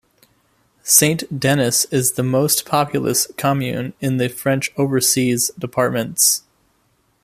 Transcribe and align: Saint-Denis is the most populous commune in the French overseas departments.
Saint-Denis 0.81 1.85
is 1.91 2.13
the 2.13 2.23
most 2.23 2.65
populous 2.65 3.27
commune 3.37 3.93
in 3.99 4.17
the 4.17 4.29
French 4.29 4.71
overseas 4.75 5.51
departments. 5.59 6.41